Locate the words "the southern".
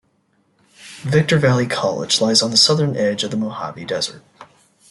2.49-2.97